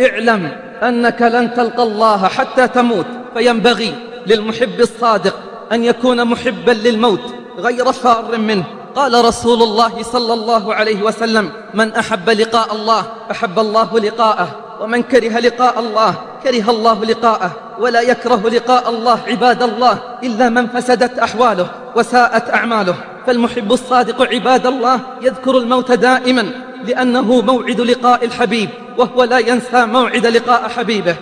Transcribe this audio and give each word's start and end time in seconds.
اعلم 0.00 0.50
أنك 0.82 1.22
لن 1.22 1.54
تلقى 1.54 1.82
الله 1.82 2.28
حتى 2.28 2.68
تموت 2.68 3.06
فينبغي 3.34 3.94
للمحب 4.26 4.80
الصادق 4.80 5.34
أن 5.72 5.84
يكون 5.84 6.24
محبا 6.24 6.70
للموت 6.70 7.34
غير 7.58 7.92
فار 7.92 8.38
منه. 8.38 8.64
قال 8.94 9.24
رسول 9.24 9.62
الله 9.62 10.02
صلى 10.02 10.32
الله 10.32 10.74
عليه 10.74 11.02
وسلم 11.02 11.52
من 11.74 11.92
أحب 11.92 12.30
لقاء 12.30 12.74
الله 12.74 13.04
أحب 13.30 13.58
الله 13.58 13.98
لقاءه 13.98 14.48
ومن 14.80 15.02
كره 15.02 15.38
لقاء 15.38 15.80
الله 15.80 16.14
كره 16.42 16.70
الله 16.70 17.04
لقاءه 17.04 17.50
ولا 17.78 18.00
يكره 18.00 18.48
لقاء 18.48 18.90
الله 18.90 19.18
عباد 19.28 19.62
الله 19.62 19.98
إلا 20.22 20.48
من 20.48 20.66
فسدت 20.66 21.18
أحواله 21.18 21.66
وساءت 21.96 22.50
أعماله. 22.50 22.94
فالمحب 23.26 23.72
الصادق 23.72 24.22
عباد 24.22 24.66
الله 24.66 25.00
يذكر 25.22 25.58
الموت 25.58 25.92
دائما 25.92 26.50
لأنه 26.86 27.40
موعد 27.40 27.80
لقاء 27.80 28.24
الحبيب 28.24 28.68
وهو 28.98 29.24
لا 29.24 29.38
ينسى 29.38 29.86
موعد 29.86 30.26
لقاء 30.26 30.68
حبيبه. 30.68 31.16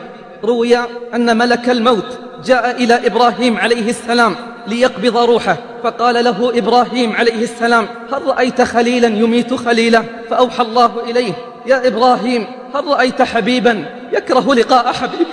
روي 0.45 0.77
أن 1.14 1.38
ملك 1.38 1.70
الموت 1.70 2.19
جاء 2.45 2.83
إلى 2.84 3.06
إبراهيم 3.06 3.56
عليه 3.56 3.91
السلام 3.91 4.36
ليقبض 4.66 5.16
روحه 5.16 5.56
فقال 5.83 6.24
له 6.24 6.59
إبراهيم 6.59 7.12
عليه 7.12 7.42
السلام 7.42 7.88
هل 8.12 8.27
رأيت 8.27 8.62
خليلا 8.62 9.09
يميت 9.09 9.55
خليلا؟ 9.55 10.05
فأوحى 10.30 10.62
الله 10.62 11.10
إليه 11.10 11.33
يا 11.66 11.88
إبراهيم 11.88 12.47
هل 12.74 12.86
رأيت 12.86 13.22
حبيبا 13.22 13.84
يكره 14.12 14.55
لقاء 14.55 14.92
حبيبه 14.92 15.30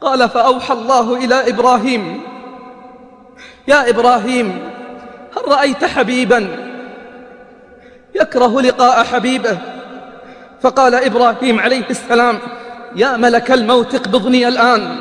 قال 0.00 0.28
فأوحى 0.28 0.74
الله 0.74 1.16
إلى 1.16 1.48
إبراهيم 1.48 2.20
يا 3.68 3.90
إبراهيم 3.90 4.58
هل 5.36 5.52
رأيت 5.52 5.84
حبيبا 5.84 6.67
يكره 8.20 8.60
لقاء 8.60 9.04
حبيبه. 9.04 9.58
فقال 10.62 10.94
إبراهيم 10.94 11.60
عليه 11.60 11.84
السلام 11.90 12.38
يا 12.96 13.16
ملك 13.16 13.50
الموت 13.50 13.94
اقبضني 13.94 14.48
الآن. 14.48 14.96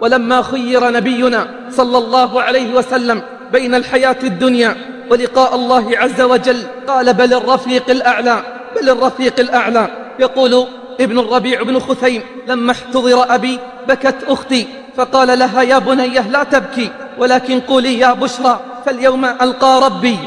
ولما 0.00 0.42
خير 0.42 0.90
نبينا 0.90 1.48
صلى 1.70 1.98
الله 1.98 2.42
عليه 2.42 2.74
وسلم 2.74 3.22
بين 3.52 3.74
الحياة 3.74 4.16
الدنيا 4.22 4.76
ولقاء 5.10 5.54
الله 5.54 5.98
عز 5.98 6.20
وجل 6.20 6.62
قال 6.86 7.14
بل 7.14 7.34
الرفيق 7.34 7.90
الأعلى 7.90 8.42
بل 8.76 8.88
الرفيق 8.90 9.40
الأعلى. 9.40 9.88
يقول 10.18 10.66
ابن 11.00 11.18
الربيع 11.18 11.62
بن 11.62 11.78
خثيم 11.78 12.22
لما 12.48 12.72
احتضر 12.72 13.34
أبي 13.34 13.58
بكت 13.88 14.24
أختي 14.28 14.66
فقال 14.96 15.38
لها 15.38 15.62
يا 15.62 15.78
بنيه 15.78 16.28
لا 16.28 16.44
تبكي 16.44 16.90
ولكن 17.18 17.60
قولي 17.60 17.98
يا 17.98 18.12
بشرى 18.12 18.60
فاليوم 18.86 19.24
ألقى 19.24 19.80
ربي. 19.80 20.18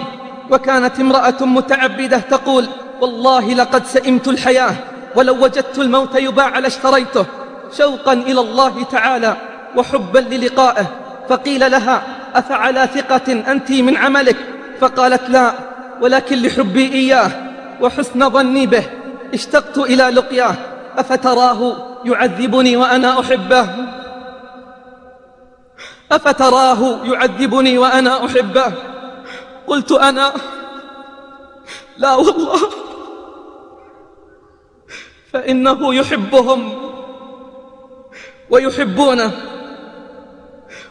وكانت 0.51 0.99
امرأة 0.99 1.41
متعبدة 1.41 2.17
تقول 2.17 2.67
والله 3.01 3.53
لقد 3.53 3.85
سئمت 3.85 4.27
الحياة 4.27 4.75
ولو 5.15 5.43
وجدت 5.43 5.79
الموت 5.79 6.15
يباع 6.15 6.59
لاشتريته 6.59 7.25
شوقا 7.77 8.13
إلى 8.13 8.41
الله 8.41 8.83
تعالى 8.83 9.35
وحبا 9.75 10.19
للقائه. 10.19 10.85
فقيل 11.29 11.71
لها 11.71 12.01
أفعلى 12.35 12.87
ثقة 12.95 13.51
أنت 13.51 13.71
من 13.71 13.97
عملك؟ 13.97 14.37
فقالت 14.79 15.29
لا 15.29 15.53
ولكن 16.01 16.41
لحبي 16.41 16.93
إياه 16.93 17.31
وحسن 17.81 18.29
ظني 18.29 18.65
به. 18.67 18.83
اشتقت 19.33 19.77
إلى 19.77 20.03
لقياه 20.03 20.55
أفتراه 20.97 21.75
يعذبني 22.05 22.77
وأنا 22.77 23.19
أحبه؟ 23.19 23.67
أفتراه 26.11 27.05
يعذبني 27.05 27.77
وأنا 27.77 28.25
أحبه؟ 28.25 28.71
قلت 29.67 29.91
أنا. 29.91 30.33
لا 31.97 32.13
والله. 32.15 32.59
فإنه 35.33 35.95
يحبهم 35.95 36.73
ويحبونه. 38.49 39.31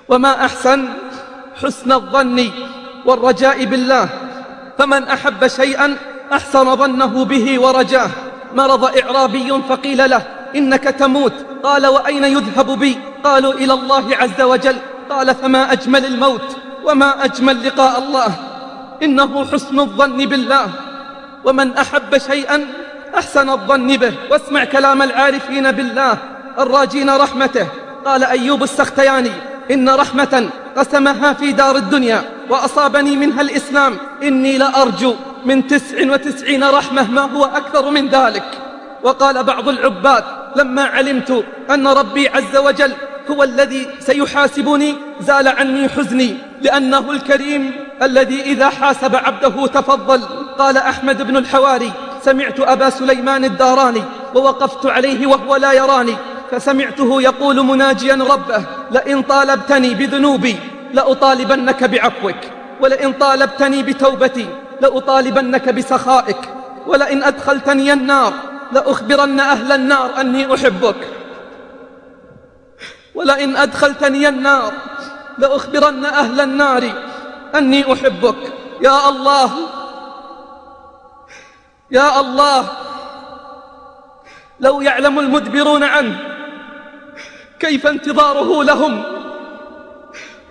وما 0.09 0.45
أحسن 0.45 0.89
حسن 1.63 1.93
الظن 1.93 2.51
والرجاء 3.07 3.65
بالله. 3.65 4.09
فمن 4.79 5.03
أحب 5.05 5.47
شيئا 5.47 5.97
أحسن 6.33 6.77
ظنه 6.77 7.25
به 7.25 7.61
ورجاه. 7.61 8.11
مرض 8.55 8.99
إعرابي 8.99 9.63
فقيل 9.69 10.11
له 10.11 10.23
إنك 10.57 10.85
تموت. 10.85 11.33
قال 11.63 11.87
وأين 11.87 12.25
يذهب 12.25 12.79
بي؟ 12.79 12.99
قالوا 13.25 13.53
إلى 13.53 13.73
الله 13.73 14.17
عز 14.17 14.41
وجل. 14.41 14.77
قال 15.11 15.35
فما 15.35 15.73
أجمل 15.73 16.05
الموت 16.05 16.57
وما 16.85 17.25
أجمل 17.25 17.67
لقاء 17.67 17.99
الله. 17.99 18.46
إنه 19.03 19.45
حسن 19.45 19.81
الظن 19.81 20.17
بالله. 20.17 20.71
ومن 21.45 21.77
أحب 21.77 22.19
شيئا 22.19 22.67
أحسن 23.15 23.51
الظن 23.51 23.97
به. 23.97 24.13
واسمع 24.31 24.65
كلام 24.65 25.03
العارفين 25.03 25.73
بالله 25.73 26.19
الراجين 26.59 27.11
رحمته. 27.11 27.67
قال 28.05 28.25
أيوب 28.25 28.63
السختياني 28.63 29.33
إن 29.71 29.89
رحمة 29.89 30.49
قسمها 30.77 31.33
في 31.33 31.53
دار 31.53 31.77
الدنيا 31.77 32.23
وأصابني 32.51 33.17
منها 33.17 33.41
الإسلام. 33.41 33.97
إني 34.23 34.59
لأرجو 34.59 35.15
من 35.45 35.67
تسع 35.67 36.13
وتسعين 36.13 36.65
رحمة 36.65 37.11
ما 37.11 37.23
هو 37.23 37.45
أكثر 37.45 37.91
من 37.91 38.09
ذلك. 38.09 38.45
وقال 39.03 39.45
بعض 39.45 39.69
العباد 39.69 40.25
لما 40.57 40.85
علمت 40.85 41.45
أن 41.71 41.87
ربي 41.87 42.29
عز 42.29 42.57
وجل 42.57 42.93
هو 43.31 43.43
الذي 43.43 43.87
سيحاسبني 44.01 44.95
زال 45.21 45.49
عني 45.49 45.89
حزني 45.89 46.37
لأنه 46.63 47.11
الكريم 47.11 47.73
الذي 48.03 48.41
إذا 48.43 48.69
حاسب 48.69 49.17
عبده 49.17 49.67
تفضل. 49.67 50.23
قال 50.59 50.77
أحمد 50.77 51.23
بن 51.23 51.37
الحواري 51.37 51.93
سمعت 52.23 52.61
أبا 52.61 52.91
سليمان 52.91 53.45
الداراني 53.45 54.03
ووقفت 54.35 54.87
عليه 54.87 55.27
وهو 55.27 55.57
لا 55.57 55.73
يراني 55.73 56.17
فسمعته 56.51 57.23
يقول 57.23 57.63
مناجيا 57.67 58.15
ربه 58.15 58.65
لئن 58.91 59.23
طالبتني 59.23 59.95
بذنوبي 59.95 60.57
لأطالبنك 60.93 61.85
بعفوك 61.85 62.37
ولئن 62.81 63.13
طالبتني 63.13 63.83
بتوبتي 63.83 64.49
لأطالبنك 64.81 65.69
بسخائك 65.69 66.39
ولئن 66.87 67.25
أدخلتني 67.25 67.93
النار 67.93 68.33
لأخبرن 68.73 69.41
أهل 69.41 69.73
النار 69.73 70.21
أني 70.21 70.55
أحبك 70.55 70.97
ولئن 73.15 73.57
أدخلتني 73.57 74.29
النار 74.29 74.73
لأخبرن 75.39 76.05
أهل 76.05 76.41
النار 76.41 76.93
أني 77.55 77.93
أحبك. 77.93 78.53
يا 78.81 79.09
الله. 79.09 79.51
يا 81.91 82.21
الله. 82.21 82.69
لو 84.61 84.81
يعلم 84.81 85.19
المدبرون 85.19 85.83
عنه 85.83 86.19
كيف 87.61 87.87
انتظاره 87.87 88.65
لهم 88.65 89.03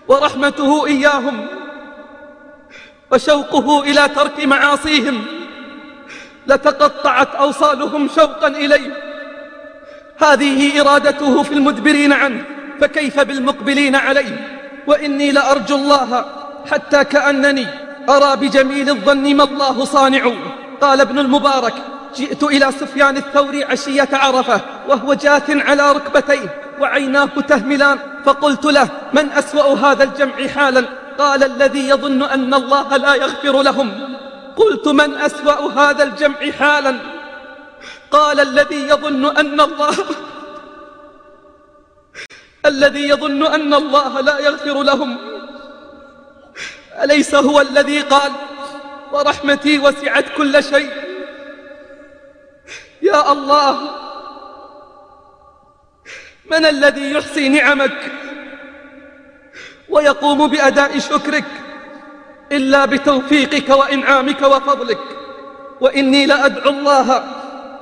ورحمته 0.08 0.88
إياهم 0.88 1.48
وشوقه 3.12 3.84
إلى 3.84 4.08
ترك 4.08 4.46
معاصيهم 4.46 5.26
لتقطعت 6.48 7.36
أوصالهم 7.36 8.10
شوقا 8.16 8.48
إليه. 8.48 9.06
هذه 10.18 10.82
إرادته 10.82 11.44
في 11.44 11.54
المدبرين 11.54 12.14
عنه 12.14 12.44
فكيف 12.82 13.20
بالمقبلين 13.20 13.96
عليه؟ 13.96 14.62
وإني 14.88 15.32
لأرجو 15.32 15.76
الله 15.76 16.26
حتى 16.72 17.04
كأنني 17.04 17.68
أرى 18.10 18.36
بجميل 18.36 18.90
الظن 18.90 19.36
ما 19.36 19.44
الله 19.44 19.86
صانع. 19.86 20.32
قال 20.82 21.02
ابن 21.02 21.20
المبارك 21.20 21.74
جئت 22.16 22.44
إلى 22.44 22.72
سفيان 22.72 23.18
الثوري 23.18 23.64
عشية 23.64 24.10
عرفة 24.14 24.62
وهو 24.88 25.14
جاث 25.14 25.50
على 25.50 25.92
ركبتيه 25.92 26.62
وعيناه 26.80 27.26
تهملان 27.26 28.00
فقلت 28.26 28.66
له 28.66 28.90
من 29.14 29.32
أسوأ 29.32 29.74
هذا 29.74 30.04
الجمع 30.04 30.48
حالا؟ 30.48 30.86
قال 31.18 31.44
الذي 31.44 31.90
يظن 31.90 32.24
أن 32.24 32.54
الله 32.54 32.98
لا 32.98 33.16
يغفر 33.16 33.62
لهم. 33.62 34.18
قلت 34.58 34.88
من 34.88 35.16
أسوأ 35.16 35.72
هذا 35.72 36.04
الجمع 36.04 36.52
حالا؟ 36.60 36.96
قال 38.12 38.40
الذي 38.40 38.88
يظن 38.88 39.38
أن 39.38 39.62
الله 39.62 39.96
الذي 42.66 43.10
يظن 43.10 43.46
أن 43.46 43.74
الله 43.74 44.22
لا 44.22 44.40
يغفر 44.40 44.84
لهم. 44.84 45.18
أليس 47.04 47.36
هو 47.36 47.62
الذي 47.62 48.02
قال 48.02 48.32
ورحمتي 49.12 49.80
وسعت 49.80 50.26
كل 50.38 50.64
شيء؟ 50.64 50.90
يا 53.02 53.32
الله 53.32 53.80
من 56.52 56.66
الذي 56.66 57.12
يحصي 57.12 57.50
نعمك 57.50 58.12
ويقوم 59.90 60.48
بأداء 60.48 61.00
شكرك 61.00 61.46
إلا 62.52 62.86
بتوفيقك 62.86 63.70
وإنعامك 63.70 64.42
وفضلك؟ 64.42 65.00
وإني 65.82 66.26
لأدعو 66.26 66.70
الله 66.70 67.24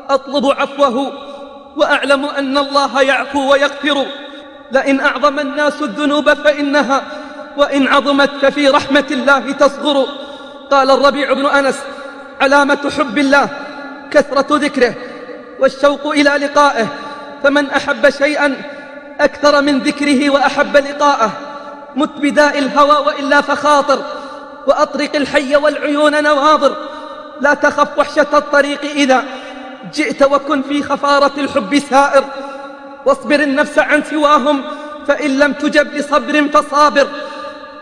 أطلب 0.09 0.45
عفوه 0.45 1.13
وأعلم 1.77 2.25
أن 2.25 2.57
الله 2.57 3.01
يعفو 3.01 3.51
ويغفر. 3.51 4.05
لئن 4.71 4.99
أعظم 4.99 5.39
الناس 5.39 5.81
الذنوب 5.81 6.33
فإنها 6.33 7.03
وإن 7.57 7.87
عظمت 7.87 8.31
ففي 8.41 8.67
رحمة 8.67 9.05
الله 9.11 9.51
تصغر. 9.51 10.07
قال 10.71 10.91
الربيع 10.91 11.33
بن 11.33 11.45
أنس 11.45 11.79
علامة 12.41 12.91
حب 12.97 13.17
الله 13.17 13.49
كثرة 14.11 14.45
ذكره 14.49 14.95
والشوق 15.59 16.07
إلى 16.07 16.29
لقائه. 16.29 16.87
فمن 17.43 17.69
أحب 17.69 18.09
شيئا 18.09 18.55
أكثر 19.19 19.61
من 19.61 19.79
ذكره 19.79 20.29
وأحب 20.29 20.77
لقاءه. 20.77 21.31
مت 21.95 22.17
بداء 22.17 22.59
الهوى 22.59 23.05
وإلا 23.05 23.41
فخاطر 23.41 23.99
وأطرق 24.67 25.15
الحي 25.15 25.55
والعيون 25.55 26.23
نواظر. 26.23 26.75
لا 27.41 27.53
تخف 27.53 27.99
وحشة 27.99 28.27
الطريق 28.33 28.81
إذا 28.81 29.23
جئت 29.93 30.23
وكن 30.23 30.61
في 30.61 30.83
خفارة 30.83 31.31
الحب 31.37 31.79
سائر. 31.79 32.23
واصبر 33.05 33.39
النفس 33.39 33.79
عن 33.79 34.03
سواهم 34.03 34.63
فإن 35.07 35.39
لم 35.39 35.53
تجب 35.53 35.93
لصبر 35.93 36.47
فصابر. 36.53 37.07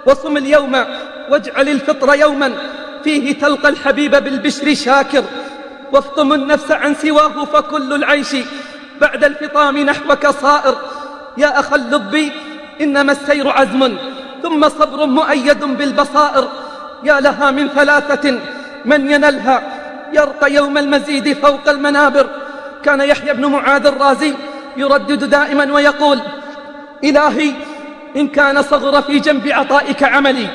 وصم 0.05 0.37
اليوم 0.37 0.85
واجعل 1.29 1.69
الفطر 1.69 2.15
يوما. 2.15 2.53
فيه 3.03 3.39
تلقى 3.39 3.69
الحبيب 3.69 4.15
بالبشر 4.15 4.73
شاكر. 4.73 5.23
وافطم 5.91 6.33
النفس 6.33 6.71
عن 6.71 6.95
سواه 6.95 7.45
فكل 7.45 7.93
العيش 7.93 8.35
بعد 9.01 9.23
الفطام 9.23 9.77
نحوك 9.77 10.27
صائر. 10.27 10.75
يا 11.37 11.59
أخا 11.59 11.75
اللب 11.75 12.31
إنما 12.81 13.11
السير 13.11 13.49
عزم 13.49 13.97
ثم 14.43 14.69
صبر 14.69 15.05
مؤيد 15.05 15.63
بالبصائر. 15.63 16.49
يا 17.03 17.19
لها 17.19 17.51
من 17.51 17.67
ثلاثة 17.67 18.39
من 18.85 19.11
ينلها. 19.11 19.63
يرقى 20.13 20.53
يوم 20.53 20.77
المزيد 20.77 21.33
فوق 21.33 21.69
المنابر. 21.69 22.29
كان 22.83 23.01
يحيى 23.01 23.33
بن 23.33 23.45
معاذ 23.45 23.85
الرازي 23.85 24.33
يردد 24.77 25.23
دائما 25.29 25.73
ويقول 25.73 26.19
إلهي 27.03 27.51
إن 28.15 28.27
كان 28.27 28.61
صغر 28.61 29.01
في 29.01 29.19
جنب 29.19 29.47
عطائك 29.47 30.03
عملي 30.03 30.47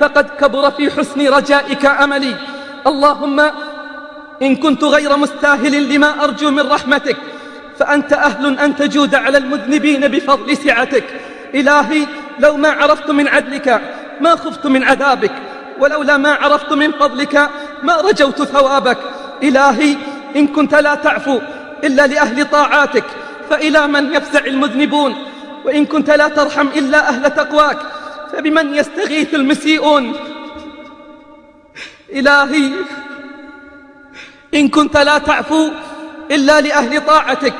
فقد 0.00 0.30
كبر 0.40 0.70
في 0.70 0.90
حسن 0.90 1.28
رجائك 1.28 1.86
أملي 1.86 2.34
اللهم 2.86 3.40
إن 4.42 4.56
كنت 4.56 4.84
غير 4.84 5.16
مستاهل 5.16 5.94
لما 5.94 6.24
أرجو 6.24 6.50
من 6.50 6.72
رحمتك 6.72 7.16
فأنت 7.78 8.12
أهل 8.12 8.58
أن 8.58 8.76
تجود 8.76 9.14
على 9.14 9.38
المذنبين 9.38 10.08
بفضل 10.08 10.56
سعتك. 10.56 11.04
إلهي 11.54 12.06
لو 12.38 12.56
ما 12.56 12.68
عرفت 12.68 13.10
من 13.10 13.28
عدلك 13.28 13.80
ما 14.20 14.36
خفت 14.36 14.66
من 14.66 14.84
عذابك. 14.84 15.32
ولولا 15.80 16.16
ما 16.16 16.32
عرفت 16.32 16.72
من 16.72 16.92
فضلك 16.92 17.50
ما 17.82 17.96
رجوت 17.96 18.42
ثوابك. 18.42 18.98
إلهي 19.42 19.96
إن 20.36 20.46
كنت 20.46 20.74
لا 20.74 20.94
تعفو 20.94 21.40
إلا 21.84 22.06
لأهل 22.06 22.50
طاعاتك 22.50 23.04
فإلى 23.50 23.86
من 23.86 24.14
يفزع 24.14 24.44
المذنبون؟ 24.46 25.14
وإن 25.66 25.86
كنت 25.86 26.10
لا 26.10 26.28
ترحم 26.28 26.68
إلا 26.68 27.08
أهل 27.08 27.30
تقواك 27.30 27.78
فبمن 28.32 28.74
يستغيث 28.74 29.34
المسيئون؟ 29.34 30.12
إلهي 32.12 32.70
إن 34.54 34.68
كنت 34.68 34.96
لا 34.96 35.18
تعفو 35.18 35.70
إلا 36.30 36.60
لأهل 36.60 37.06
طاعتك 37.06 37.54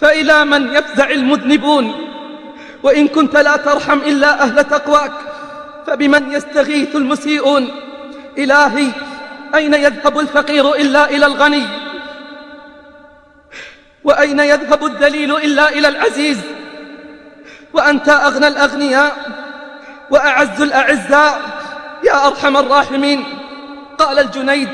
فإلى 0.00 0.44
من 0.44 0.74
يفزع 0.74 1.10
المذنبون؟ 1.10 1.92
وإن 2.82 3.08
كنت 3.08 3.36
لا 3.36 3.56
ترحم 3.56 3.98
إلا 3.98 4.42
أهل 4.42 4.64
تقواك 4.64 5.12
فبمن 5.86 6.32
يستغيث 6.32 6.96
المسيئون؟ 6.96 7.68
إلهي 8.38 8.88
أين 9.54 9.74
يذهب 9.74 10.18
الفقير 10.18 10.74
إلا 10.74 11.10
إلى 11.10 11.26
الغني؟ 11.26 11.87
وأين 14.08 14.40
يذهب 14.40 14.84
الذليل 14.84 15.36
إلا 15.36 15.68
إلى 15.68 15.88
العزيز؟ 15.88 16.38
وأنت 17.72 18.08
أغنى 18.08 18.48
الأغنياء 18.48 19.16
وأعز 20.10 20.62
الأعزاء 20.62 21.40
يا 22.04 22.26
أرحم 22.26 22.56
الراحمين. 22.56 23.24
قال 23.98 24.18
الجنيد 24.18 24.68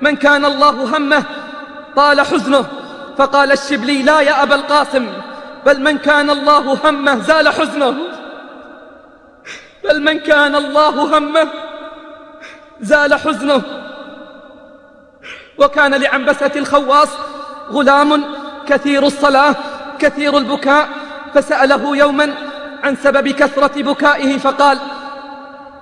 من 0.00 0.16
كان 0.16 0.44
الله 0.44 0.96
همه؟ 0.96 1.24
طال 1.96 2.20
حزنه. 2.20 2.64
فقال 3.18 3.52
الشبلي 3.52 4.02
لا 4.02 4.20
يا 4.20 4.42
أبا 4.42 4.54
القاسم 4.54 5.06
بل 5.66 5.80
من 5.80 5.98
كان 5.98 6.30
الله 6.30 6.78
همه 6.84 7.20
زال 7.20 7.48
حزنه. 7.48 7.94
بل 9.84 10.02
من 10.02 10.18
كان 10.18 10.54
الله 10.54 11.18
همه 11.18 11.48
زال 12.80 13.14
حزنه. 13.14 13.62
وكان 15.58 15.94
لعنبسة 15.94 16.50
الخواص 16.56 17.08
غلام 17.70 18.24
كثير 18.68 19.06
الصلاة 19.06 19.56
كثير 19.98 20.38
البكاء. 20.38 20.88
فسأله 21.34 21.96
يوما 21.96 22.34
عن 22.84 22.96
سبب 22.96 23.28
كثرة 23.28 23.82
بكائه 23.82 24.38
فقال 24.38 24.78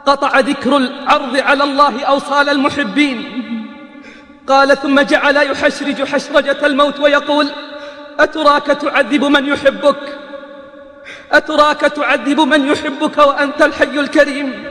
قطع 0.07 0.41
ذكر 0.41 0.77
العرض 0.77 1.37
على 1.37 1.65
الله 1.65 2.05
أوصال 2.05 2.49
المحبين. 2.49 3.43
قال 4.49 4.77
ثم 4.77 5.01
جعل 5.01 5.37
يحشرج 5.37 6.05
حشرجة 6.05 6.67
الموت 6.67 7.01
ويقول 7.01 7.49
أتراك 8.21 8.67
تعذب 8.67 9.25
من 9.25 9.47
يحبك؟ 9.47 10.19
أتراك 11.33 11.81
تعذب 11.81 12.41
من 12.41 12.67
يحبك 12.67 13.19
وأنت 13.19 13.63
الحي 13.63 14.01
الكريم؟ 14.01 14.65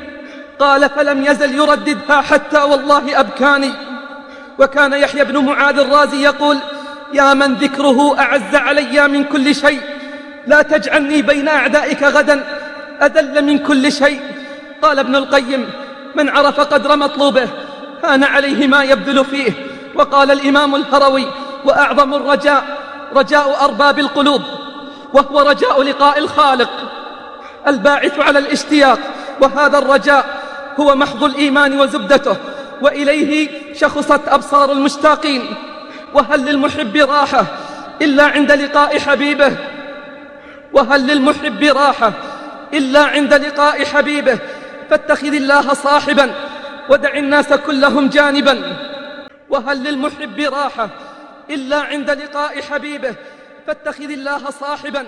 قال 0.60 0.90
فلم 0.90 1.26
يزل 1.26 1.56
يرددها 1.56 2.22
حتى 2.22 2.62
والله 2.64 3.20
أبكاني. 3.20 3.72
وكان 4.60 4.94
يحيى 4.94 5.24
بن 5.24 5.38
معاذ 5.38 5.80
الرازي 5.80 6.24
يقول 6.24 6.58
يا 7.14 7.34
من 7.34 7.54
ذكره 7.54 8.20
أعز 8.20 8.56
علي 8.56 9.08
من 9.08 9.24
كل 9.24 9.56
شيء. 9.56 9.82
لا 10.48 10.62
تجعلني 10.62 11.22
بين 11.22 11.48
أعدائك 11.48 12.04
غدا 12.04 12.44
أذل 13.02 13.46
من 13.46 13.58
كل 13.60 13.92
شيء. 13.92 14.22
قال 14.82 15.00
ابن 15.00 15.16
القيم 15.16 15.70
من 16.16 16.30
عرف 16.30 16.60
قدر 16.60 16.96
مطلوبه 16.96 17.48
هان 18.04 18.24
عليه 18.24 18.68
ما 18.68 18.84
يبذل 18.84 19.26
فيه. 19.26 19.54
وقال 19.96 20.32
الإمام 20.32 20.76
الهروي 20.76 21.26
وأعظم 21.66 22.14
الرجاء 22.14 22.64
رجاء 23.16 23.64
أرباب 23.66 24.00
القلوب 24.00 24.42
وهو 25.14 25.42
رجاء 25.42 25.82
لقاء 25.84 26.20
الخالق. 26.20 26.70
الباعث 27.68 28.20
على 28.20 28.40
الاشتياق 28.40 29.00
وهذا 29.42 29.78
الرجاء 29.78 30.42
هو 30.80 30.96
محض 30.96 31.24
الإيمان 31.24 31.80
وزبدته. 31.80 32.36
وإليه 32.82 33.50
شخصت 33.74 34.28
أبصار 34.28 34.72
المشتاقين. 34.72 35.42
وهل 36.14 36.46
للمحب 36.46 36.96
راحة 36.96 37.46
إلا 38.02 38.24
عند 38.24 38.52
لقاء 38.52 39.00
حبيبه؟ 39.00 39.58
وهل 40.74 41.08
للمحب 41.08 41.64
راحة 41.64 42.14
إلا 42.74 43.04
عند 43.04 43.34
لقاء 43.34 43.86
حبيبه؟ 43.86 44.40
فاتخذ 44.90 45.34
الله 45.34 45.74
صاحبا 45.74 46.36
ودع 46.90 47.18
الناس 47.18 47.54
كلهم 47.54 48.10
جانبا. 48.10 48.78
وهل 49.50 49.84
للمحب 49.84 50.40
راحة 50.40 50.90
إلا 51.50 51.82
عند 51.82 52.10
لقاء 52.12 52.62
حبيبه؟ 52.62 53.16
فاتخذ 53.68 54.12
الله 54.12 54.50
صاحبا 54.50 55.08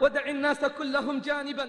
ودع 0.00 0.26
الناس 0.28 0.58
كلهم 0.78 1.20
جانبا. 1.20 1.68